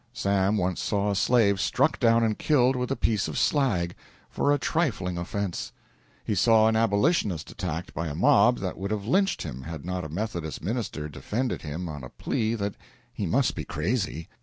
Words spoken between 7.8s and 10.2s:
by a mob that would have lynched him had not a